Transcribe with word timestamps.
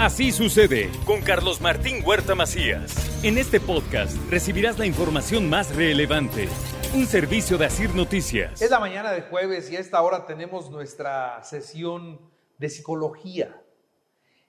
Así 0.00 0.32
sucede 0.32 0.88
con 1.04 1.20
Carlos 1.20 1.60
Martín 1.60 2.02
Huerta 2.02 2.34
Macías. 2.34 3.22
En 3.22 3.36
este 3.36 3.60
podcast 3.60 4.16
recibirás 4.30 4.78
la 4.78 4.86
información 4.86 5.50
más 5.50 5.76
relevante. 5.76 6.48
Un 6.94 7.04
servicio 7.04 7.58
de 7.58 7.66
Asir 7.66 7.94
Noticias. 7.94 8.62
Es 8.62 8.70
la 8.70 8.80
mañana 8.80 9.12
de 9.12 9.20
jueves 9.20 9.70
y 9.70 9.76
a 9.76 9.80
esta 9.80 10.00
hora 10.00 10.24
tenemos 10.24 10.70
nuestra 10.70 11.44
sesión 11.44 12.18
de 12.56 12.70
psicología. 12.70 13.62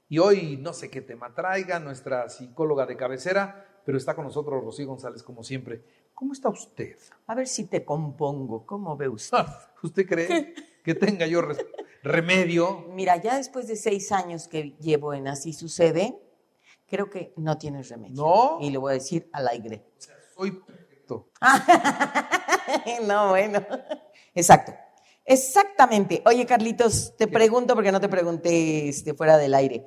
Y 0.07 0.19
hoy 0.19 0.55
no 0.55 0.71
sé 0.71 0.89
qué 0.89 1.01
tema 1.01 1.33
traiga 1.35 1.81
nuestra 1.81 2.29
psicóloga 2.29 2.85
de 2.85 2.95
cabecera, 2.95 3.81
pero 3.85 3.97
está 3.97 4.15
con 4.15 4.23
nosotros 4.23 4.63
Rocío 4.63 4.87
González 4.87 5.21
como 5.21 5.43
siempre. 5.43 5.83
¿Cómo 6.13 6.31
está 6.31 6.47
usted? 6.47 6.95
A 7.27 7.35
ver 7.35 7.49
si 7.49 7.67
te 7.67 7.83
compongo. 7.83 8.65
¿Cómo 8.65 8.95
ve 8.95 9.09
usted? 9.09 9.39
¿Usted 9.83 10.07
cree 10.07 10.53
que 10.81 10.95
tenga 10.95 11.27
yo 11.27 11.41
res- 11.41 11.65
remedio? 12.03 12.85
Mira, 12.89 13.17
ya 13.17 13.37
después 13.37 13.67
de 13.67 13.75
seis 13.75 14.11
años 14.11 14.47
que 14.47 14.75
llevo 14.79 15.13
en 15.13 15.27
Así 15.27 15.53
Sucede, 15.53 16.19
creo 16.87 17.09
que 17.09 17.33
no 17.37 17.57
tienes 17.57 17.89
remedio. 17.89 18.15
¿No? 18.15 18.57
Y 18.61 18.69
lo 18.69 18.81
voy 18.81 18.91
a 18.91 18.93
decir 18.95 19.29
al 19.33 19.47
aire. 19.47 19.85
Soy 20.35 20.51
perfecto. 20.51 21.29
no, 23.07 23.29
bueno. 23.29 23.65
Exacto. 24.33 24.73
Exactamente. 25.25 26.21
Oye, 26.25 26.45
Carlitos, 26.45 27.15
te 27.15 27.27
pregunto 27.27 27.75
porque 27.75 27.91
no 27.91 28.01
te 28.01 28.09
pregunté 28.09 28.89
este, 28.89 29.13
fuera 29.13 29.37
del 29.37 29.53
aire. 29.53 29.85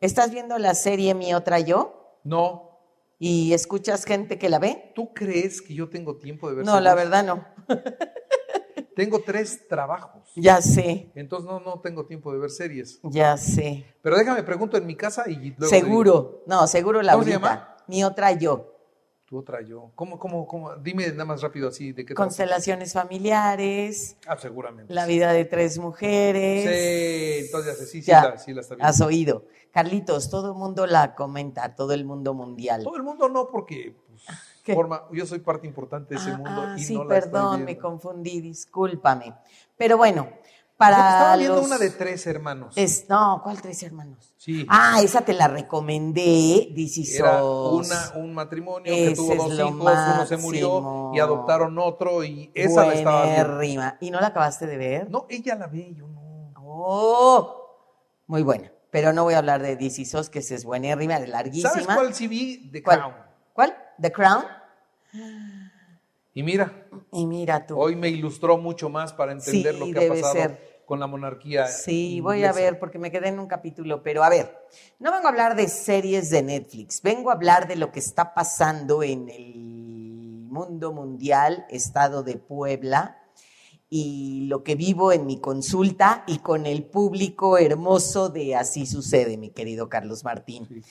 ¿Estás 0.00 0.30
viendo 0.30 0.58
la 0.58 0.74
serie 0.74 1.14
Mi 1.14 1.32
Otra 1.34 1.60
Yo? 1.60 2.18
No. 2.24 2.80
¿Y 3.18 3.54
escuchas 3.54 4.04
gente 4.04 4.38
que 4.38 4.48
la 4.48 4.58
ve? 4.58 4.92
¿Tú 4.94 5.14
crees 5.14 5.62
que 5.62 5.74
yo 5.74 5.88
tengo 5.88 6.18
tiempo 6.18 6.48
de 6.50 6.56
ver 6.56 6.64
No, 6.66 6.80
la 6.80 6.94
verdad 6.94 7.24
no. 7.24 7.46
Tengo 8.94 9.20
tres 9.20 9.66
trabajos. 9.68 10.22
Ya 10.36 10.60
sé, 10.62 11.10
Entonces 11.14 11.48
no, 11.50 11.60
no 11.60 11.80
tengo 11.80 12.06
tiempo 12.06 12.32
de 12.32 12.38
ver 12.38 12.50
series. 12.50 13.00
ya 13.04 13.36
sé. 13.36 13.84
Pero 14.02 14.16
déjame 14.16 14.42
pregunto 14.42 14.76
en 14.76 14.86
mi 14.86 14.96
casa 14.96 15.24
y 15.28 15.50
luego 15.56 15.66
Seguro. 15.66 16.42
No, 16.46 16.66
seguro 16.66 17.02
la 17.02 17.12
¿Cómo 17.12 17.24
se 17.24 17.30
llama? 17.30 17.76
Mi 17.86 18.04
Otra 18.04 18.32
Yo. 18.32 18.70
tu 19.26 19.38
otra 19.38 19.62
yo. 19.62 19.90
¿Cómo, 19.94 20.18
cómo, 20.18 20.46
cómo? 20.46 20.76
Dime 20.76 21.08
nada 21.12 21.24
más 21.24 21.40
rápido 21.42 21.68
así 21.68 21.92
de 21.92 22.04
qué. 22.04 22.14
Constelaciones 22.14 22.92
familiares, 22.92 24.16
Ah, 24.26 24.36
seguramente. 24.36 24.92
la 24.92 25.06
vida 25.06 25.32
de 25.32 25.44
tres 25.44 25.78
mujeres. 25.78 26.64
Sí, 26.64 27.46
entonces 27.46 27.78
sí, 27.90 28.02
sí, 28.02 28.10
Ya, 28.10 28.22
la, 28.30 28.38
sí 28.38 28.52
la 28.52 28.60
está 28.60 28.74
viendo. 28.74 28.88
Has 28.88 29.00
oído. 29.00 29.44
Carlitos, 29.72 30.30
todo 30.30 30.52
el 30.52 30.58
mundo 30.58 30.86
la 30.86 31.14
comenta, 31.14 31.74
todo 31.74 31.92
el 31.94 32.04
mundo 32.04 32.32
mundial. 32.34 32.84
Todo 32.84 32.96
el 32.96 33.02
mundo 33.02 33.28
no, 33.28 33.48
porque 33.50 33.96
pues, 34.08 34.22
¿Qué? 34.64 34.74
forma, 34.74 35.02
yo 35.12 35.26
soy 35.26 35.40
parte 35.40 35.66
importante 35.66 36.14
de 36.14 36.20
ese 36.20 36.30
Ah, 36.30 36.38
mundo 36.38 36.62
ah, 36.70 36.74
y 36.76 36.80
sí, 36.80 36.94
no 36.94 37.04
la 37.04 37.08
perdón, 37.10 37.64
me 37.64 37.76
confundí, 37.78 38.40
discúlpame. 38.40 39.34
Pero 39.76 39.98
bueno, 39.98 40.26
para 40.78 40.96
Estaba 41.10 41.36
viendo 41.36 41.56
los- 41.56 41.66
una 41.66 41.78
de 41.78 41.90
tres 41.90 42.26
hermanos. 42.26 42.72
Es, 42.76 43.06
no, 43.08 43.40
¿cuál 43.44 43.60
tres 43.60 43.82
hermanos? 43.82 44.34
Sí. 44.38 44.66
Ah, 44.68 45.00
esa 45.02 45.20
te 45.20 45.34
la 45.34 45.48
recomendé, 45.48 46.72
This 46.74 47.14
Era 47.14 47.44
una, 47.44 48.12
un 48.16 48.34
matrimonio 48.34 48.92
que 48.94 49.14
tuvo 49.14 49.34
dos 49.36 49.52
hijos, 49.52 49.98
uno 50.14 50.26
se 50.26 50.36
murió 50.38 51.10
y 51.14 51.20
adoptaron 51.20 51.78
otro 51.78 52.24
y 52.24 52.50
esa 52.54 52.86
la 52.86 52.94
estaba 52.94 53.24
viendo. 53.26 53.44
Buenérrima. 53.54 53.98
¿Y 54.00 54.10
no 54.10 54.20
la 54.20 54.28
acabaste 54.28 54.66
de 54.66 54.76
ver? 54.78 55.10
No, 55.10 55.26
ella 55.28 55.54
la 55.56 55.66
ve, 55.66 55.92
yo 55.94 56.08
no. 56.08 56.52
Oh, 56.56 57.76
muy 58.26 58.42
buena. 58.42 58.72
Pero 58.90 59.12
no 59.12 59.24
voy 59.24 59.34
a 59.34 59.38
hablar 59.38 59.60
de 59.60 59.76
DC 59.76 60.04
SOS, 60.04 60.30
que 60.30 60.38
es 60.38 60.64
buenérrima, 60.64 61.16
es 61.16 61.28
larguísima. 61.28 61.70
¿Sabes 61.70 61.86
cuál 61.86 62.14
sí 62.14 62.28
vi? 62.28 62.70
The 62.70 62.82
¿Cuál? 62.82 62.98
Crown. 63.00 63.14
¿Cuál? 63.54 63.74
¿The 63.98 64.12
Crown? 64.12 64.44
Y 66.34 66.42
mira, 66.42 66.86
Y 67.12 67.24
mira 67.26 67.64
tú. 67.64 67.78
hoy 67.78 67.94
me 67.94 68.08
ilustró 68.08 68.58
mucho 68.58 68.88
más 68.90 69.12
para 69.12 69.30
entender 69.32 69.74
Sí, 69.74 69.78
lo 69.80 69.86
que 69.98 70.06
ha 70.06 70.08
pasado 70.08 70.32
ser. 70.34 70.82
con 70.84 70.98
la 70.98 71.06
monarquía. 71.06 71.66
Sí, 71.68 72.20
voy 72.20 72.42
a 72.44 72.52
ver 72.52 72.80
porque 72.80 72.98
me 72.98 73.12
quedé 73.12 73.28
en 73.28 73.38
un 73.38 73.46
capítulo, 73.46 74.02
pero 74.02 74.24
a 74.24 74.28
ver, 74.28 74.52
no 74.98 75.12
vengo 75.12 75.26
a 75.26 75.30
hablar 75.30 75.54
de 75.54 75.68
series 75.68 76.30
de 76.30 76.42
Netflix, 76.42 77.00
vengo 77.00 77.30
a 77.30 77.34
hablar 77.34 77.68
de 77.68 77.76
lo 77.76 77.92
que 77.92 78.00
está 78.00 78.34
pasando 78.34 79.04
en 79.04 79.28
el 79.28 79.54
mundo 80.48 80.92
mundial, 80.92 81.64
estado 81.70 82.24
de 82.24 82.36
Puebla, 82.36 83.20
y 83.88 84.46
lo 84.48 84.64
que 84.64 84.74
vivo 84.74 85.12
en 85.12 85.26
mi 85.26 85.38
consulta 85.40 86.24
y 86.26 86.38
con 86.38 86.66
el 86.66 86.82
público 86.84 87.58
hermoso 87.58 88.28
de 88.28 88.56
Así 88.56 88.86
sucede, 88.86 89.36
mi 89.36 89.50
querido 89.50 89.88
Carlos 89.88 90.24
Martín. 90.24 90.82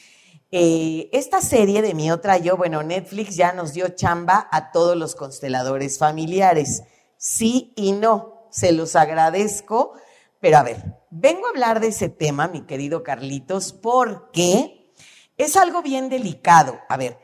Eh, 0.56 1.10
esta 1.14 1.42
serie 1.42 1.82
de 1.82 1.96
Mi 1.96 2.12
Otra 2.12 2.38
Yo, 2.38 2.58
bueno, 2.58 2.84
Netflix 2.84 3.36
ya 3.36 3.54
nos 3.54 3.74
dio 3.74 3.90
chamba 3.90 4.48
a 4.52 4.72
todos 4.72 4.96
los 4.96 5.16
consteladores 5.16 5.98
familiares. 5.98 6.84
Sí 7.18 7.74
y 7.76 7.92
no, 7.92 8.46
se 8.52 8.72
los 8.72 8.96
agradezco, 8.96 9.94
pero 10.40 10.60
a 10.60 10.62
ver, 10.62 10.78
vengo 11.10 11.48
a 11.48 11.50
hablar 11.50 11.80
de 11.80 11.88
ese 11.88 12.08
tema, 12.08 12.48
mi 12.50 12.68
querido 12.68 13.02
Carlitos, 13.02 13.74
porque 13.74 14.94
es 15.38 15.58
algo 15.58 15.82
bien 15.82 16.08
delicado. 16.08 16.80
A 16.88 16.98
ver, 16.98 17.18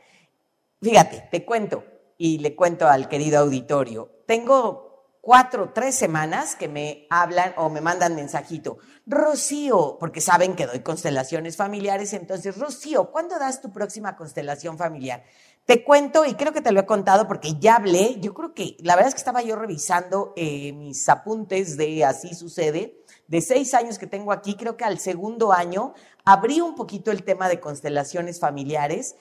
fíjate, 0.82 1.28
te 1.30 1.44
cuento 1.44 1.84
y 2.18 2.38
le 2.38 2.56
cuento 2.56 2.88
al 2.88 3.08
querido 3.08 3.38
auditorio. 3.38 4.10
Tengo 4.26 4.89
cuatro, 5.20 5.72
tres 5.74 5.94
semanas 5.94 6.56
que 6.56 6.68
me 6.68 7.06
hablan 7.10 7.52
o 7.56 7.68
me 7.68 7.80
mandan 7.80 8.14
mensajito. 8.14 8.78
Rocío, 9.06 9.96
porque 9.98 10.20
saben 10.20 10.56
que 10.56 10.66
doy 10.66 10.80
constelaciones 10.80 11.56
familiares, 11.56 12.12
entonces, 12.12 12.56
Rocío, 12.58 13.10
¿cuándo 13.10 13.38
das 13.38 13.60
tu 13.60 13.72
próxima 13.72 14.16
constelación 14.16 14.78
familiar? 14.78 15.24
Te 15.64 15.84
cuento, 15.84 16.24
y 16.24 16.34
creo 16.34 16.52
que 16.52 16.62
te 16.62 16.72
lo 16.72 16.80
he 16.80 16.86
contado 16.86 17.28
porque 17.28 17.54
ya 17.60 17.76
hablé, 17.76 18.18
yo 18.20 18.34
creo 18.34 18.54
que 18.54 18.76
la 18.80 18.96
verdad 18.96 19.08
es 19.08 19.14
que 19.14 19.20
estaba 19.20 19.42
yo 19.42 19.56
revisando 19.56 20.32
eh, 20.36 20.72
mis 20.72 21.08
apuntes 21.08 21.76
de 21.76 22.04
Así 22.04 22.34
sucede, 22.34 23.04
de 23.28 23.40
seis 23.40 23.74
años 23.74 23.98
que 23.98 24.06
tengo 24.06 24.32
aquí, 24.32 24.56
creo 24.56 24.76
que 24.76 24.84
al 24.84 24.98
segundo 24.98 25.52
año 25.52 25.94
abrí 26.24 26.60
un 26.60 26.74
poquito 26.74 27.10
el 27.10 27.22
tema 27.22 27.48
de 27.48 27.60
constelaciones 27.60 28.40
familiares 28.40 29.14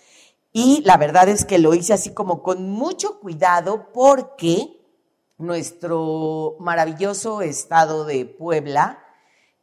y 0.52 0.82
la 0.84 0.98
verdad 0.98 1.30
es 1.30 1.46
que 1.46 1.60
lo 1.60 1.76
hice 1.76 1.94
así 1.94 2.14
como 2.14 2.42
con 2.42 2.72
mucho 2.72 3.20
cuidado 3.20 3.92
porque 3.94 4.79
nuestro 5.40 6.58
maravilloso 6.60 7.42
estado 7.42 8.06
de 8.06 8.26
Puebla, 8.26 9.04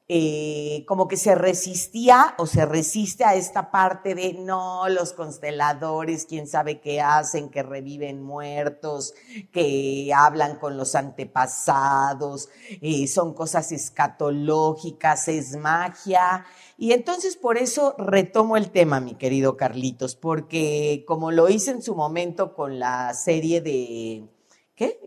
eh, 0.09 0.84
como 0.87 1.09
que 1.09 1.16
se 1.16 1.34
resistía 1.34 2.37
o 2.38 2.47
se 2.47 2.64
resiste 2.64 3.25
a 3.25 3.34
esta 3.34 3.72
parte 3.72 4.14
de 4.14 4.34
no, 4.34 4.88
los 4.88 5.12
consteladores, 5.12 6.26
quién 6.26 6.47
sabe 6.47 6.81
qué 6.81 7.00
hacen, 7.00 7.50
que 7.50 7.64
reviven 7.64 8.22
muertos, 8.22 9.14
que 9.50 10.12
hablan 10.14 10.60
con 10.60 10.76
los 10.76 10.94
antepasados, 10.94 12.48
eh, 12.81 13.08
son 13.08 13.34
cosas 13.34 13.72
escatológicas, 13.72 15.26
es 15.26 15.56
magia. 15.56 16.47
Y 16.78 16.93
entonces 16.93 17.37
por 17.37 17.58
eso 17.58 17.97
retomo 17.98 18.56
el 18.56 18.70
tema, 18.70 19.00
mi 19.00 19.16
querido 19.16 19.56
Carlitos, 19.56 20.14
porque 20.14 21.04
como 21.06 21.32
lo 21.32 21.48
hice 21.48 21.72
en 21.72 21.82
su 21.82 21.97
momento 21.97 22.54
con 22.54 22.78
la 22.78 23.12
serie 23.12 23.60
de... 23.60 24.36
¿Qué? 24.76 25.00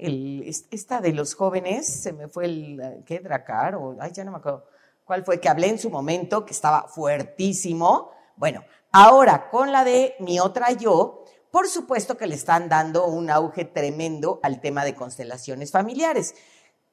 Esta 0.71 0.99
de 0.99 1.13
los 1.13 1.35
jóvenes, 1.35 1.85
se 1.87 2.11
me 2.11 2.27
fue 2.27 2.45
el, 2.45 3.03
¿qué? 3.05 3.19
Dracar, 3.19 3.75
o, 3.75 3.95
ay, 3.99 4.11
ya 4.11 4.23
no 4.23 4.31
me 4.31 4.37
acuerdo 4.37 4.65
cuál 5.05 5.23
fue, 5.23 5.39
que 5.39 5.47
hablé 5.47 5.67
en 5.67 5.77
su 5.77 5.91
momento, 5.91 6.43
que 6.43 6.53
estaba 6.53 6.87
fuertísimo. 6.87 8.11
Bueno, 8.35 8.63
ahora 8.91 9.49
con 9.51 9.71
la 9.71 9.83
de 9.83 10.15
mi 10.19 10.39
otra 10.39 10.71
yo, 10.71 11.23
por 11.51 11.67
supuesto 11.67 12.17
que 12.17 12.25
le 12.25 12.33
están 12.33 12.67
dando 12.67 13.05
un 13.05 13.29
auge 13.29 13.63
tremendo 13.63 14.39
al 14.41 14.59
tema 14.59 14.83
de 14.83 14.95
constelaciones 14.95 15.71
familiares. 15.71 16.33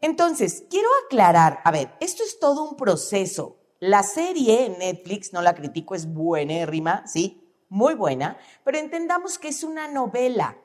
Entonces, 0.03 0.65
quiero 0.69 0.89
aclarar, 1.07 1.61
a 1.65 1.71
ver, 1.71 1.95
esto 2.01 2.23
es 2.23 2.39
todo 2.39 2.63
un 2.63 2.77
proceso. 2.77 3.57
La 3.81 4.03
serie 4.03 4.67
en 4.67 4.79
Netflix, 4.79 5.33
no 5.33 5.41
la 5.41 5.55
critico, 5.55 5.95
es 5.95 6.13
buenérrima, 6.13 7.07
sí, 7.07 7.43
muy 7.71 7.95
buena, 7.95 8.37
pero 8.65 8.77
entendamos 8.77 9.39
que 9.39 9.49
es 9.49 9.65
una 9.65 9.89
novela. 9.89 10.59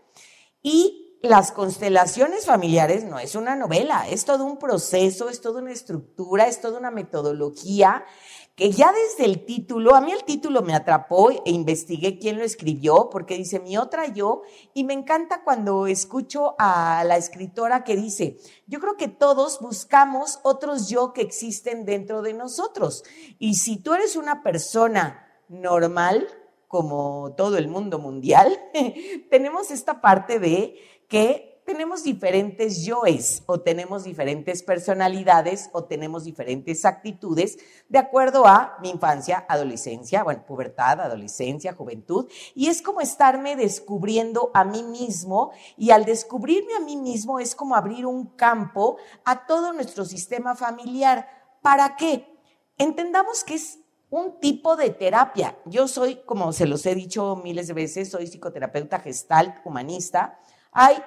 Y 0.62 1.01
las 1.22 1.52
constelaciones 1.52 2.46
familiares 2.46 3.04
no 3.04 3.20
es 3.20 3.36
una 3.36 3.56
novela, 3.56 4.08
es 4.10 4.26
todo 4.26 4.46
un 4.46 4.58
proceso, 4.58 5.30
es 5.30 5.40
toda 5.40 5.62
una 5.62 5.72
estructura, 5.72 6.48
es 6.48 6.62
toda 6.62 6.80
una 6.80 6.92
metodología 6.92 8.04
que 8.56 8.72
ya 8.72 8.92
desde 8.92 9.26
el 9.26 9.46
título, 9.46 9.96
a 9.96 10.02
mí 10.02 10.12
el 10.12 10.24
título 10.24 10.62
me 10.62 10.76
atrapó 10.76 11.32
e 11.32 11.42
investigué 11.46 12.20
quién 12.20 12.38
lo 12.38 12.44
escribió, 12.44 13.10
porque 13.10 13.38
dice 13.38 13.60
mi 13.60 13.78
otra 13.78 14.08
yo, 14.08 14.42
y 14.74 14.84
me 14.84 14.94
encanta 14.94 15.44
cuando 15.44 15.88
escucho 15.88 16.56
a 16.60 17.04
la 17.06 17.18
escritora 17.18 17.84
que 17.84 17.96
dice, 17.96 18.38
yo 18.68 18.80
creo 18.80 18.98
que 18.98 19.08
todos 19.08 19.60
buscamos 19.62 20.40
otros 20.44 20.90
yo 20.90 21.14
que 21.14 21.22
existen 21.22 21.86
dentro 21.86 22.22
de 22.22 22.34
nosotros. 22.34 23.04
Y 23.40 23.56
si 23.56 23.78
tú 23.78 23.94
eres 23.94 24.16
una 24.16 24.44
persona 24.44 25.26
normal, 25.48 26.28
como 26.72 27.36
todo 27.36 27.58
el 27.58 27.68
mundo 27.68 28.00
mundial, 28.00 28.58
tenemos 29.30 29.72
esta 29.72 30.00
parte 30.00 30.40
de 30.40 30.78
que 31.10 31.62
tenemos 31.66 32.04
diferentes 32.04 32.86
yoes 32.86 33.44
o 33.46 33.60
tenemos 33.60 34.06
diferentes 34.06 34.64
personalidades 34.64 35.70
o 35.74 35.84
tenemos 35.84 36.24
diferentes 36.24 36.86
actitudes 36.86 37.58
de 37.90 38.00
acuerdo 38.00 38.48
a 38.48 38.78
mi 38.82 38.90
infancia, 38.90 39.46
adolescencia, 39.50 40.24
pubertad, 40.48 41.02
adolescencia, 41.02 41.74
juventud. 41.74 42.30
Y 42.56 42.68
es 42.68 42.82
como 42.82 43.02
estarme 43.02 43.58
descubriendo 43.58 44.50
a 44.54 44.64
mí 44.64 44.82
mismo 44.82 45.52
y 45.78 45.92
al 45.92 46.06
descubrirme 46.06 46.74
a 46.76 46.80
mí 46.80 46.96
mismo 46.96 47.40
es 47.40 47.54
como 47.54 47.76
abrir 47.76 48.06
un 48.06 48.28
campo 48.38 48.96
a 49.26 49.46
todo 49.46 49.74
nuestro 49.74 50.06
sistema 50.06 50.56
familiar. 50.56 51.28
¿Para 51.62 51.98
qué? 51.98 52.28
Entendamos 52.78 53.44
que 53.44 53.56
es 53.56 53.81
un 54.12 54.40
tipo 54.40 54.76
de 54.76 54.92
terapia. 54.92 55.58
Yo 55.66 55.88
soy, 55.88 56.18
como 56.26 56.52
se 56.52 56.68
los 56.68 56.86
he 56.86 56.94
dicho 56.94 57.38
miles 57.38 57.68
de 57.68 57.74
veces, 57.74 58.12
soy 58.12 58.28
psicoterapeuta 58.28 59.00
gestal 59.00 59.60
humanista. 59.66 60.38
Hay 60.74 61.02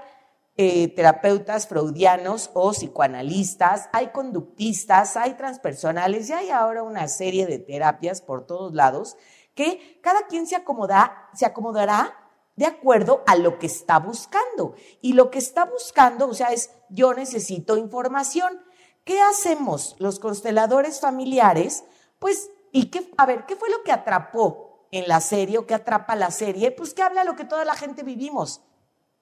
eh, 0.57 0.89
terapeutas 0.89 1.69
freudianos 1.69 2.51
o 2.55 2.73
psicoanalistas, 2.73 3.91
hay 3.93 4.09
conductistas, 4.09 5.17
hay 5.17 5.35
transpersonales 5.35 6.31
y 6.31 6.33
hay 6.33 6.51
ahora 6.51 6.83
una 6.83 7.07
serie 7.07 7.47
de 7.47 7.59
terapias 7.59 8.23
por 8.23 8.47
todos 8.47 8.73
lados 8.73 9.17
que 9.55 10.01
cada 10.03 10.27
quien 10.27 10.47
se, 10.47 10.57
acomoda, 10.57 11.29
se 11.35 11.45
acomodará 11.45 12.17
de 12.57 12.67
acuerdo 12.67 13.23
a 13.27 13.37
lo 13.37 13.59
que 13.59 13.67
está 13.67 13.99
buscando. 13.99 14.77
Y 15.03 15.13
lo 15.13 15.31
que 15.31 15.39
está 15.39 15.67
buscando, 15.67 16.27
o 16.29 16.35
sea, 16.35 16.53
es 16.53 16.71
yo 16.89 17.13
necesito 17.13 17.77
información. 17.77 18.63
¿Qué 19.05 19.21
hacemos 19.21 19.95
los 19.99 20.19
consteladores 20.19 21.01
familiares? 21.01 21.85
Pues, 22.19 22.51
y 22.75 22.87
qué, 22.87 23.09
a 23.17 23.25
ver, 23.25 23.47
¿qué 23.47 23.55
fue 23.55 23.71
lo 23.71 23.85
que 23.85 23.93
atrapó 23.93 24.89
en 24.91 25.07
la 25.07 25.21
serie 25.21 25.59
o 25.59 25.67
qué 25.67 25.75
atrapa 25.75 26.17
la 26.17 26.33
serie? 26.33 26.73
Pues 26.73 26.93
que 26.93 27.05
habla 27.05 27.23
lo 27.23 27.37
que 27.37 27.45
toda 27.45 27.65
la 27.65 27.77
gente 27.77 28.03
vivimos. 28.03 28.63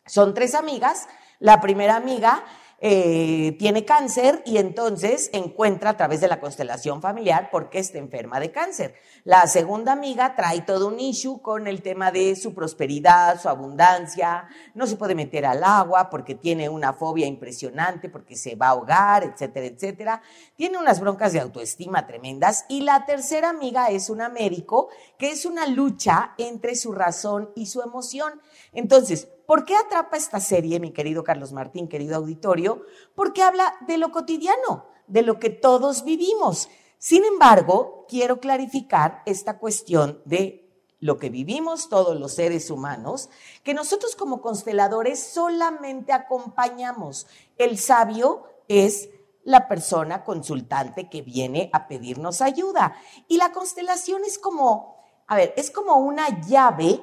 Son 0.07 0.33
tres 0.33 0.55
amigas 0.55 1.07
la 1.39 1.61
primera 1.61 1.97
amiga 1.97 2.43
eh, 2.85 3.55
tiene 3.61 3.85
cáncer 3.85 4.43
y 4.45 4.59
entonces 4.59 5.31
encuentra 5.33 5.91
a 5.91 5.97
través 5.97 6.21
de 6.21 6.27
la 6.27 6.41
constelación 6.41 7.01
familiar 7.01 7.49
por 7.53 7.71
qué 7.71 7.79
está 7.79 7.99
enferma 7.99 8.41
de 8.41 8.51
cáncer. 8.51 8.97
La 9.23 9.47
segunda 9.47 9.93
amiga 9.93 10.35
trae 10.35 10.63
todo 10.63 10.89
un 10.89 10.99
issue 10.99 11.41
con 11.41 11.69
el 11.69 11.81
tema 11.81 12.11
de 12.11 12.35
su 12.35 12.55
prosperidad, 12.55 13.41
su 13.41 13.49
abundancia, 13.49 14.49
no 14.75 14.89
se 14.89 14.97
puede 14.97 15.15
meter 15.15 15.47
al 15.47 15.63
agua 15.63 16.11
porque 16.11 16.35
tiene 16.35 16.69
una 16.69 16.93
fobia 16.93 17.29
impresionante, 17.29 18.09
porque 18.09 18.35
se 18.35 18.57
va 18.57 18.67
a 18.67 18.71
ahogar, 18.71 19.23
etcétera, 19.23 19.67
etcétera. 19.67 20.23
Tiene 20.57 20.77
unas 20.77 20.99
broncas 20.99 21.33
de 21.33 21.39
autoestima 21.39 22.09
tremendas. 22.09 22.65
Y 22.69 22.81
la 22.81 23.07
tercera 23.07 23.51
amiga 23.51 23.91
es 23.91 24.11
una 24.11 24.29
médico 24.29 24.89
que 25.19 25.31
es 25.31 25.47
una 25.47 25.69
lucha 25.69 26.35
entre 26.37 26.75
su 26.75 26.91
razón 26.91 27.53
y 27.55 27.67
su 27.67 27.81
emoción. 27.81 28.41
Entonces, 28.73 29.29
¿Por 29.47 29.65
qué 29.65 29.77
atrapa 29.77 30.17
esta 30.17 30.41
serie, 30.41 30.81
mi 30.81 30.93
querido 30.93 31.25
Carlos 31.25 31.53
Martín, 31.53 31.89
querido 31.89 32.17
auditorio? 32.17 32.85
Porque 33.15 33.43
habla 33.43 33.75
de 33.87 33.99
lo 33.99 34.11
cotidiano, 34.11 34.87
de 35.07 35.23
lo 35.23 35.39
que 35.39 35.51
todos 35.51 36.05
vivimos. 36.05 36.69
Sin 36.99 37.25
embargo, 37.25 38.07
quiero 38.09 38.39
clarificar 38.41 39.23
esta 39.27 39.59
cuestión 39.59 40.23
de 40.25 40.63
lo 41.01 41.19
que 41.19 41.31
vivimos 41.31 41.89
todos 41.89 42.19
los 42.19 42.35
seres 42.35 42.71
humanos, 42.71 43.29
que 43.65 43.75
nosotros 43.75 44.15
como 44.15 44.41
consteladores 44.41 45.21
solamente 45.21 46.13
acompañamos. 46.13 47.27
El 47.59 47.77
sabio 47.77 48.45
es 48.69 49.09
la 49.43 49.67
persona 49.67 50.23
consultante 50.23 51.09
que 51.11 51.23
viene 51.23 51.71
a 51.73 51.89
pedirnos 51.89 52.41
ayuda. 52.41 52.95
Y 53.27 53.37
la 53.37 53.51
constelación 53.51 54.23
es 54.25 54.39
como, 54.39 54.97
a 55.27 55.35
ver, 55.35 55.53
es 55.57 55.73
como 55.73 55.97
una 55.97 56.41
llave 56.47 57.01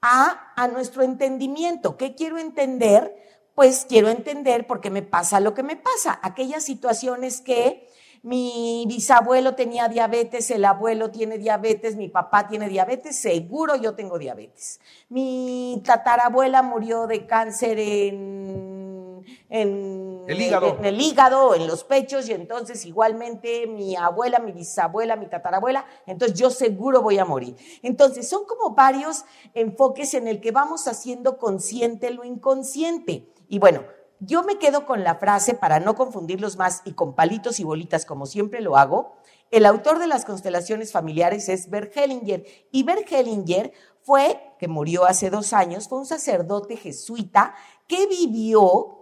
a, 0.00 0.52
a 0.56 0.68
nuestro 0.68 1.02
entendimiento. 1.02 1.96
¿Qué 1.96 2.14
quiero 2.14 2.38
entender? 2.38 3.14
Pues 3.54 3.86
quiero 3.88 4.08
entender 4.08 4.66
por 4.66 4.80
qué 4.80 4.90
me 4.90 5.02
pasa 5.02 5.40
lo 5.40 5.54
que 5.54 5.62
me 5.62 5.76
pasa. 5.76 6.18
Aquellas 6.22 6.64
situaciones 6.64 7.40
que 7.40 7.88
mi 8.22 8.84
bisabuelo 8.88 9.54
tenía 9.54 9.88
diabetes, 9.88 10.50
el 10.50 10.64
abuelo 10.64 11.10
tiene 11.10 11.38
diabetes, 11.38 11.96
mi 11.96 12.08
papá 12.08 12.48
tiene 12.48 12.68
diabetes, 12.68 13.16
seguro 13.16 13.76
yo 13.76 13.94
tengo 13.94 14.18
diabetes. 14.18 14.80
Mi 15.08 15.80
tatarabuela 15.84 16.62
murió 16.62 17.06
de 17.06 17.26
cáncer 17.26 17.78
en, 17.78 19.24
en, 19.48 20.07
el 20.28 20.40
hígado. 20.40 20.76
en, 20.78 20.84
el 20.84 21.00
hígado, 21.00 21.54
en 21.54 21.66
los 21.66 21.84
pechos, 21.84 22.28
y 22.28 22.32
entonces 22.32 22.84
igualmente 22.84 23.66
mi 23.66 23.96
abuela, 23.96 24.38
mi 24.38 24.52
bisabuela, 24.52 25.16
mi 25.16 25.26
tatarabuela, 25.26 25.86
entonces 26.06 26.38
yo 26.38 26.50
seguro 26.50 27.02
voy 27.02 27.18
a 27.18 27.24
morir. 27.24 27.56
Entonces 27.82 28.28
son 28.28 28.44
como 28.44 28.74
varios 28.74 29.24
enfoques 29.54 30.14
en 30.14 30.28
el 30.28 30.40
que 30.40 30.52
vamos 30.52 30.86
haciendo 30.86 31.38
consciente 31.38 32.10
lo 32.10 32.24
inconsciente. 32.24 33.32
Y 33.48 33.58
bueno, 33.58 33.82
yo 34.20 34.42
me 34.42 34.58
quedo 34.58 34.84
con 34.84 35.04
la 35.04 35.14
frase, 35.16 35.54
para 35.54 35.80
no 35.80 35.94
confundirlos 35.94 36.56
más 36.56 36.82
y 36.84 36.92
con 36.92 37.14
palitos 37.14 37.60
y 37.60 37.64
bolitas 37.64 38.04
como 38.04 38.26
siempre 38.26 38.60
lo 38.60 38.76
hago, 38.76 39.16
el 39.50 39.64
autor 39.64 39.98
de 39.98 40.06
las 40.06 40.24
constelaciones 40.24 40.92
familiares 40.92 41.48
es 41.48 41.70
Bert 41.70 41.96
Hellinger. 41.96 42.44
Y 42.70 42.82
Bert 42.82 43.10
Hellinger 43.10 43.72
fue, 44.02 44.40
que 44.58 44.68
murió 44.68 45.04
hace 45.04 45.30
dos 45.30 45.52
años, 45.52 45.88
fue 45.88 45.98
un 45.98 46.06
sacerdote 46.06 46.76
jesuita 46.76 47.54
que 47.86 48.06
vivió 48.06 48.97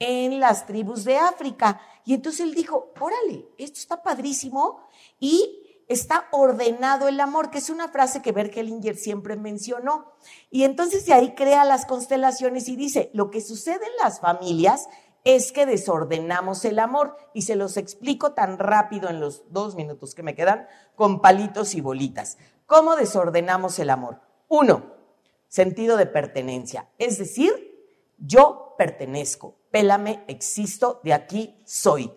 en 0.00 0.40
las 0.40 0.66
tribus 0.66 1.04
de 1.04 1.16
África. 1.16 1.80
Y 2.04 2.14
entonces 2.14 2.40
él 2.40 2.54
dijo, 2.54 2.92
órale, 2.98 3.46
esto 3.58 3.78
está 3.78 4.02
padrísimo 4.02 4.80
y 5.20 5.84
está 5.86 6.26
ordenado 6.32 7.06
el 7.06 7.20
amor, 7.20 7.50
que 7.50 7.58
es 7.58 7.68
una 7.68 7.88
frase 7.88 8.22
que 8.22 8.32
Bert 8.32 8.56
Hellinger 8.56 8.96
siempre 8.96 9.36
mencionó. 9.36 10.12
Y 10.50 10.64
entonces 10.64 11.04
de 11.06 11.12
ahí 11.12 11.34
crea 11.34 11.64
las 11.64 11.84
constelaciones 11.84 12.68
y 12.68 12.76
dice, 12.76 13.10
lo 13.12 13.30
que 13.30 13.40
sucede 13.40 13.84
en 13.84 13.96
las 14.02 14.20
familias 14.20 14.88
es 15.24 15.52
que 15.52 15.66
desordenamos 15.66 16.64
el 16.64 16.78
amor. 16.78 17.16
Y 17.34 17.42
se 17.42 17.56
los 17.56 17.76
explico 17.76 18.32
tan 18.32 18.58
rápido 18.58 19.10
en 19.10 19.20
los 19.20 19.52
dos 19.52 19.74
minutos 19.74 20.14
que 20.14 20.22
me 20.22 20.34
quedan, 20.34 20.66
con 20.94 21.20
palitos 21.20 21.74
y 21.74 21.80
bolitas. 21.80 22.38
¿Cómo 22.66 22.96
desordenamos 22.96 23.78
el 23.80 23.90
amor? 23.90 24.20
Uno, 24.48 24.94
sentido 25.48 25.96
de 25.96 26.06
pertenencia. 26.06 26.88
Es 26.98 27.18
decir, 27.18 27.52
yo 28.16 28.69
pertenezco, 28.80 29.58
pélame, 29.70 30.24
existo, 30.26 31.02
de 31.04 31.12
aquí 31.12 31.62
soy. 31.66 32.10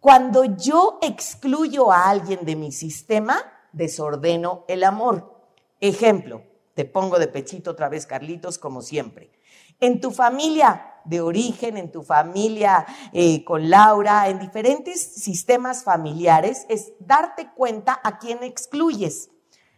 Cuando 0.00 0.46
yo 0.46 0.98
excluyo 1.02 1.92
a 1.92 2.08
alguien 2.08 2.46
de 2.46 2.56
mi 2.56 2.72
sistema, 2.72 3.36
desordeno 3.74 4.64
el 4.66 4.84
amor. 4.84 5.44
Ejemplo, 5.78 6.42
te 6.72 6.86
pongo 6.86 7.18
de 7.18 7.28
pechito 7.28 7.72
otra 7.72 7.90
vez, 7.90 8.06
Carlitos, 8.06 8.56
como 8.56 8.80
siempre. 8.80 9.30
En 9.78 10.00
tu 10.00 10.10
familia 10.10 10.94
de 11.04 11.20
origen, 11.20 11.76
en 11.76 11.92
tu 11.92 12.02
familia 12.02 12.86
eh, 13.12 13.44
con 13.44 13.68
Laura, 13.68 14.30
en 14.30 14.38
diferentes 14.38 14.98
sistemas 14.98 15.84
familiares, 15.84 16.64
es 16.70 16.94
darte 16.98 17.50
cuenta 17.54 18.00
a 18.02 18.18
quién 18.18 18.42
excluyes. 18.42 19.28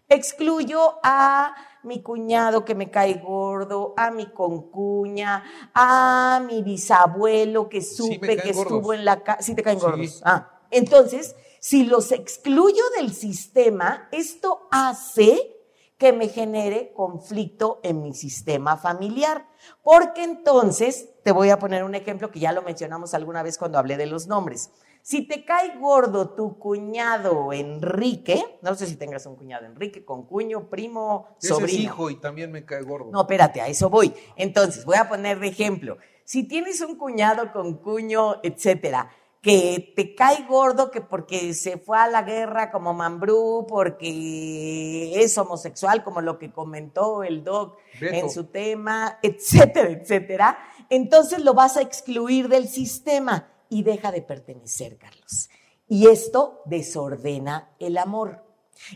Excluyo 0.08 1.00
a 1.02 1.52
mi 1.82 2.02
cuñado 2.02 2.64
que 2.64 2.74
me 2.74 2.90
cae 2.90 3.14
gordo, 3.14 3.94
a 3.96 4.10
mi 4.10 4.26
concuña, 4.32 5.44
a 5.74 6.42
mi 6.46 6.62
bisabuelo 6.62 7.68
que 7.68 7.82
supe 7.82 8.36
que 8.36 8.50
estuvo 8.50 8.92
en 8.92 9.04
la 9.04 9.22
casa. 9.22 9.42
Sí, 9.42 9.54
te 9.54 9.62
caen 9.62 9.78
gordos. 9.78 10.20
Ah, 10.24 10.60
entonces, 10.70 11.34
si 11.60 11.84
los 11.84 12.12
excluyo 12.12 12.82
del 12.98 13.12
sistema, 13.12 14.08
esto 14.12 14.68
hace 14.70 15.56
que 15.98 16.12
me 16.12 16.28
genere 16.28 16.92
conflicto 16.94 17.80
en 17.82 18.02
mi 18.02 18.14
sistema 18.14 18.76
familiar. 18.76 19.46
Porque 19.82 20.22
entonces, 20.22 21.08
te 21.24 21.32
voy 21.32 21.50
a 21.50 21.58
poner 21.58 21.82
un 21.82 21.94
ejemplo 21.94 22.30
que 22.30 22.38
ya 22.38 22.52
lo 22.52 22.62
mencionamos 22.62 23.14
alguna 23.14 23.42
vez 23.42 23.58
cuando 23.58 23.78
hablé 23.78 23.96
de 23.96 24.06
los 24.06 24.28
nombres. 24.28 24.70
Si 25.08 25.22
te 25.22 25.42
cae 25.42 25.78
gordo 25.78 26.34
tu 26.34 26.58
cuñado 26.58 27.50
Enrique, 27.54 28.58
no 28.60 28.74
sé 28.74 28.86
si 28.86 28.96
tengas 28.96 29.24
un 29.24 29.36
cuñado 29.36 29.64
Enrique, 29.64 30.04
con 30.04 30.26
cuño, 30.26 30.68
primo, 30.68 31.28
sobrino. 31.38 31.66
Ese 31.66 31.76
es 31.76 31.82
hijo 31.84 32.10
y 32.10 32.16
también 32.16 32.52
me 32.52 32.66
cae 32.66 32.82
gordo. 32.82 33.10
No, 33.10 33.22
espérate, 33.22 33.62
a 33.62 33.68
eso 33.68 33.88
voy. 33.88 34.12
Entonces, 34.36 34.84
voy 34.84 34.96
a 34.98 35.08
poner 35.08 35.40
de 35.40 35.48
ejemplo. 35.48 35.96
Si 36.24 36.46
tienes 36.46 36.82
un 36.82 36.96
cuñado 36.96 37.52
con 37.54 37.78
cuño, 37.78 38.40
etcétera, 38.42 39.10
que 39.40 39.94
te 39.96 40.14
cae 40.14 40.44
gordo 40.46 40.90
que 40.90 41.00
porque 41.00 41.54
se 41.54 41.78
fue 41.78 41.96
a 41.96 42.06
la 42.06 42.20
guerra 42.20 42.70
como 42.70 42.92
Mambrú, 42.92 43.64
porque 43.66 45.14
es 45.14 45.38
homosexual, 45.38 46.04
como 46.04 46.20
lo 46.20 46.38
que 46.38 46.52
comentó 46.52 47.22
el 47.22 47.44
doc 47.44 47.78
en 47.98 48.28
su 48.28 48.44
tema, 48.44 49.18
etcétera, 49.22 49.88
etcétera, 49.88 50.58
entonces 50.90 51.42
lo 51.42 51.54
vas 51.54 51.78
a 51.78 51.80
excluir 51.80 52.48
del 52.48 52.68
sistema 52.68 53.54
y 53.68 53.82
deja 53.82 54.12
de 54.12 54.22
pertenecer, 54.22 54.98
Carlos. 54.98 55.48
Y 55.88 56.08
esto 56.08 56.62
desordena 56.66 57.70
el 57.78 57.96
amor. 57.98 58.44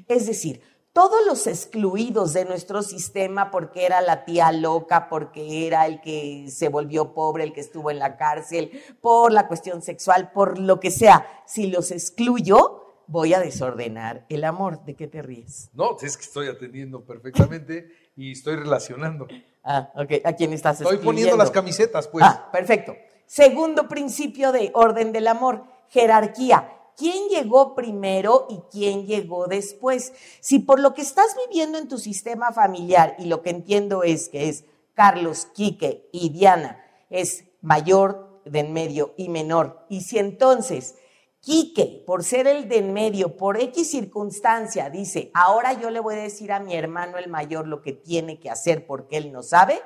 Es 0.09 0.27
decir, 0.27 0.63
todos 0.93 1.25
los 1.27 1.47
excluidos 1.47 2.35
de 2.35 2.45
nuestro 2.45 2.83
sistema 2.83 3.51
porque 3.51 3.87
era 3.87 4.03
la 4.03 4.27
tía 4.27 4.53
loca, 4.53 5.09
porque 5.09 5.67
era 5.67 5.87
el 5.87 6.03
que 6.03 6.47
se 6.51 6.69
volvió 6.69 7.15
pobre, 7.15 7.45
el 7.45 7.55
que 7.55 7.63
estuvo 7.63 7.91
en 7.91 7.99
la 7.99 8.19
cárcel, 8.19 8.71
por 9.01 9.33
la 9.33 9.49
cuestión 9.49 9.81
sexual, 9.81 10.33
por 10.33 10.59
lo 10.59 10.81
que 10.81 10.91
sea, 10.91 11.27
si 11.47 11.69
los 11.69 11.91
excluyo, 11.91 12.82
voy 13.13 13.35
a 13.35 13.41
desordenar 13.41 14.27
el 14.29 14.43
amor. 14.43 14.85
¿De 14.85 14.97
qué 14.97 15.07
te 15.07 15.23
ríes? 15.23 15.71
No, 15.75 15.97
es 16.01 16.17
que 16.17 16.25
estoy 16.25 16.49
atendiendo 16.49 17.05
perfectamente 17.05 17.93
y 18.17 18.33
estoy 18.33 18.57
relacionando. 18.57 19.29
Ah, 19.63 19.93
ok. 19.95 20.25
¿A 20.25 20.33
quién 20.33 20.53
estás 20.53 20.81
Estoy 20.81 20.97
poniendo 20.97 21.37
las 21.37 21.51
camisetas, 21.51 22.09
pues. 22.09 22.25
Ah, 22.27 22.49
perfecto. 22.51 22.97
Segundo 23.27 23.87
principio 23.87 24.51
de 24.51 24.73
orden 24.75 25.13
del 25.13 25.29
amor, 25.29 25.65
jerarquía 25.89 26.79
quién 26.97 27.29
llegó 27.29 27.75
primero 27.75 28.47
y 28.49 28.61
quién 28.71 29.07
llegó 29.07 29.47
después. 29.47 30.13
Si 30.41 30.59
por 30.59 30.81
lo 30.81 30.95
que 30.95 31.03
estás 31.03 31.37
viviendo 31.47 31.79
en 31.79 31.89
tu 31.89 31.99
sistema 31.99 32.53
familiar, 32.53 33.15
y 33.19 33.27
lo 33.27 33.43
que 33.43 33.51
entiendo 33.51 34.03
es 34.03 34.29
que 34.29 34.49
es 34.49 34.65
Carlos, 34.95 35.47
Quique 35.55 36.09
y 36.13 36.31
Diana, 36.31 36.85
es 37.11 37.45
mayor 37.61 38.41
de 38.45 38.61
en 38.61 38.73
medio 38.73 39.15
y 39.17 39.29
menor, 39.29 39.87
y 39.89 40.01
si 40.01 40.19
entonces 40.19 40.97
Quique, 41.43 42.05
por 42.07 42.23
ser 42.23 42.47
el 42.47 42.69
de 42.69 42.79
en 42.79 42.93
medio, 42.93 43.37
por 43.37 43.61
X 43.61 43.91
circunstancia, 43.91 44.89
dice, 44.91 45.33
ahora 45.35 45.73
yo 45.73 45.91
le 45.91 45.99
voy 45.99 46.15
a 46.15 46.23
decir 46.23 46.53
a 46.53 46.61
mi 46.61 46.77
hermano 46.77 47.19
el 47.19 47.29
mayor 47.29 47.67
lo 47.67 47.83
que 47.83 47.93
tiene 47.93 48.39
que 48.39 48.49
hacer 48.49 48.87
porque 48.87 49.17
él 49.17 49.33
no 49.33 49.43
sabe, 49.43 49.83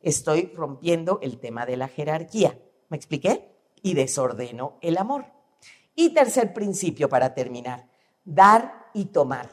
estoy 0.00 0.50
rompiendo 0.54 1.18
el 1.20 1.38
tema 1.38 1.66
de 1.66 1.76
la 1.76 1.88
jerarquía. 1.88 2.58
¿Me 2.88 2.96
expliqué? 2.96 3.58
Y 3.82 3.92
desordeno 3.92 4.78
el 4.80 4.96
amor. 4.96 5.26
Y 5.94 6.14
tercer 6.14 6.54
principio 6.54 7.10
para 7.10 7.34
terminar, 7.34 7.90
dar 8.24 8.86
y 8.94 9.04
tomar. 9.04 9.50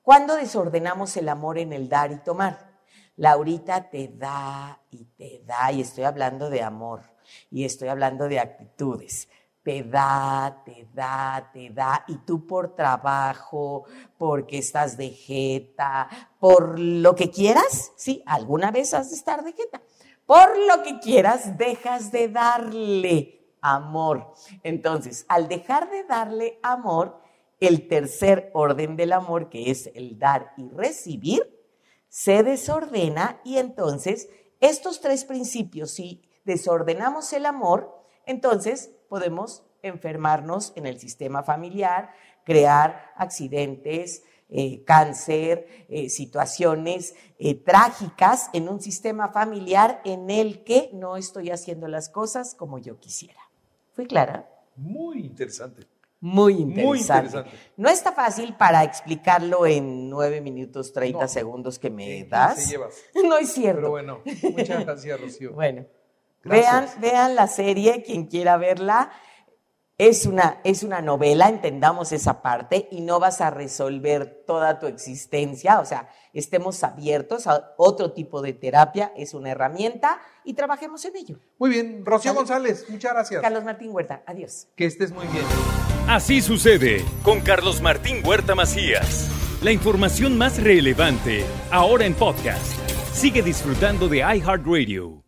¿Cuándo 0.00 0.36
desordenamos 0.36 1.18
el 1.18 1.28
amor 1.28 1.58
en 1.58 1.74
el 1.74 1.90
dar 1.90 2.12
y 2.12 2.16
tomar? 2.16 2.80
Laurita 3.16 3.90
te 3.90 4.08
da 4.08 4.80
y 4.90 5.04
te 5.04 5.42
da, 5.44 5.70
y 5.70 5.82
estoy 5.82 6.04
hablando 6.04 6.48
de 6.48 6.62
amor, 6.62 7.02
y 7.50 7.66
estoy 7.66 7.88
hablando 7.88 8.26
de 8.26 8.40
actitudes. 8.40 9.28
Te 9.62 9.82
da, 9.82 10.62
te 10.64 10.88
da, 10.94 11.50
te 11.52 11.68
da, 11.70 12.04
y 12.08 12.16
tú 12.18 12.46
por 12.46 12.74
trabajo, 12.74 13.84
porque 14.16 14.58
estás 14.58 14.96
de 14.96 15.10
jeta, 15.10 16.08
por 16.38 16.78
lo 16.78 17.14
que 17.14 17.30
quieras, 17.30 17.92
sí, 17.96 18.22
alguna 18.24 18.70
vez 18.70 18.94
has 18.94 19.10
de 19.10 19.16
estar 19.16 19.44
de 19.44 19.52
jeta, 19.52 19.82
por 20.24 20.56
lo 20.56 20.82
que 20.82 21.00
quieras, 21.00 21.58
dejas 21.58 22.10
de 22.12 22.28
darle 22.28 23.56
amor. 23.60 24.32
Entonces, 24.62 25.26
al 25.28 25.48
dejar 25.48 25.90
de 25.90 26.04
darle 26.04 26.58
amor, 26.62 27.20
el 27.60 27.88
tercer 27.88 28.50
orden 28.54 28.96
del 28.96 29.12
amor, 29.12 29.48
que 29.48 29.70
es 29.70 29.90
el 29.94 30.18
dar 30.18 30.52
y 30.56 30.68
recibir, 30.68 31.42
se 32.08 32.42
desordena 32.42 33.40
y 33.44 33.58
entonces 33.58 34.28
estos 34.60 35.00
tres 35.00 35.24
principios, 35.24 35.92
si 35.92 36.22
desordenamos 36.44 37.32
el 37.32 37.46
amor, 37.46 37.94
entonces 38.26 38.90
podemos 39.08 39.64
enfermarnos 39.82 40.72
en 40.76 40.86
el 40.86 40.98
sistema 40.98 41.42
familiar, 41.42 42.10
crear 42.44 43.12
accidentes, 43.16 44.24
eh, 44.50 44.82
cáncer, 44.84 45.86
eh, 45.88 46.08
situaciones 46.08 47.14
eh, 47.38 47.54
trágicas 47.54 48.48
en 48.54 48.68
un 48.68 48.80
sistema 48.80 49.28
familiar 49.28 50.00
en 50.04 50.30
el 50.30 50.64
que 50.64 50.90
no 50.94 51.16
estoy 51.16 51.50
haciendo 51.50 51.86
las 51.86 52.08
cosas 52.08 52.54
como 52.54 52.78
yo 52.78 52.98
quisiera. 52.98 53.40
¿Fui 53.92 54.06
clara? 54.06 54.48
Muy 54.76 55.18
interesante. 55.26 55.86
Muy 56.20 56.54
interesante. 56.54 57.50
No 57.76 57.88
está 57.88 58.12
fácil 58.12 58.54
para 58.56 58.82
explicarlo 58.82 59.66
en 59.66 60.08
nueve 60.08 60.40
minutos, 60.40 60.92
30 60.92 61.28
segundos 61.28 61.78
que 61.78 61.90
me 61.90 62.24
das. 62.24 62.72
No 63.14 63.38
es 63.38 63.52
cierto. 63.52 63.80
Pero 63.80 63.90
bueno, 63.90 64.22
muchas 64.42 64.84
gracias, 64.84 65.20
Rocío. 65.20 65.52
bueno, 65.54 65.86
vean, 66.44 66.88
vean 67.00 67.34
la 67.34 67.46
serie, 67.46 68.02
quien 68.02 68.26
quiera 68.26 68.56
verla. 68.56 69.10
Es 69.98 70.26
una, 70.26 70.60
es 70.62 70.84
una 70.84 71.02
novela, 71.02 71.48
entendamos 71.48 72.12
esa 72.12 72.40
parte, 72.40 72.86
y 72.92 73.00
no 73.00 73.18
vas 73.18 73.40
a 73.40 73.50
resolver 73.50 74.44
toda 74.46 74.78
tu 74.78 74.86
existencia, 74.86 75.80
o 75.80 75.84
sea, 75.84 76.08
estemos 76.32 76.84
abiertos 76.84 77.48
a 77.48 77.74
otro 77.76 78.12
tipo 78.12 78.40
de 78.40 78.52
terapia, 78.52 79.12
es 79.16 79.34
una 79.34 79.50
herramienta 79.50 80.20
y 80.44 80.54
trabajemos 80.54 81.04
en 81.04 81.16
ello. 81.16 81.40
Muy 81.58 81.70
bien, 81.70 82.06
Rocío 82.06 82.32
González, 82.32 82.86
muchas 82.88 83.12
gracias. 83.12 83.42
Carlos 83.42 83.64
Martín 83.64 83.90
Huerta, 83.90 84.22
adiós. 84.24 84.68
Que 84.76 84.86
estés 84.86 85.10
muy 85.10 85.26
bien. 85.26 85.44
Así 86.06 86.42
sucede 86.42 87.04
con 87.24 87.40
Carlos 87.40 87.82
Martín 87.82 88.22
Huerta 88.24 88.54
Macías. 88.54 89.28
La 89.62 89.72
información 89.72 90.38
más 90.38 90.62
relevante, 90.62 91.44
ahora 91.72 92.06
en 92.06 92.14
podcast. 92.14 92.78
Sigue 93.12 93.42
disfrutando 93.42 94.06
de 94.06 94.18
iHeartRadio. 94.18 95.27